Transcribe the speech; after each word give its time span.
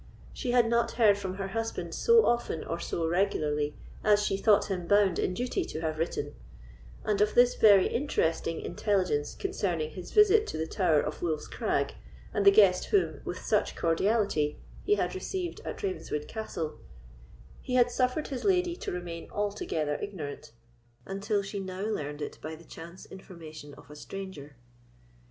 She 0.33 0.49
had 0.49 0.67
not 0.67 0.93
heard 0.93 1.15
from 1.19 1.35
her 1.35 1.49
husband 1.49 1.93
so 1.93 2.25
often 2.25 2.63
or 2.63 2.79
so 2.79 3.07
regularly 3.07 3.75
as 4.03 4.23
she 4.25 4.35
thought 4.35 4.65
him 4.71 4.87
bound 4.87 5.19
in 5.19 5.35
duty 5.35 5.63
to 5.65 5.81
have 5.81 5.99
written, 5.99 6.33
and 7.03 7.21
of 7.21 7.35
this 7.35 7.53
very 7.53 7.87
interesting 7.87 8.61
intelligence 8.61 9.35
concerning 9.35 9.91
his 9.91 10.11
visit 10.11 10.47
to 10.47 10.57
the 10.57 10.65
Tower 10.65 11.01
of 11.01 11.21
Wolf's 11.21 11.47
Crag, 11.47 11.93
and 12.33 12.43
the 12.47 12.51
guest 12.51 12.85
whom, 12.85 13.21
with 13.23 13.45
such 13.45 13.75
cordiality, 13.75 14.57
he 14.83 14.95
had 14.95 15.13
received 15.13 15.59
at 15.65 15.83
Ravenswood 15.83 16.27
Castle, 16.27 16.79
he 17.61 17.75
had 17.75 17.91
suffered 17.91 18.29
his 18.29 18.43
lady 18.43 18.75
to 18.77 18.91
remain 18.91 19.29
altogether 19.29 19.93
ignorant, 20.01 20.51
until 21.05 21.43
she 21.43 21.59
now 21.59 21.81
learned 21.83 22.23
it 22.23 22.39
by 22.41 22.55
the 22.55 22.65
chance 22.65 23.05
information 23.05 23.75
of 23.75 23.87
a 23.91 23.95
stranger. 23.95 24.55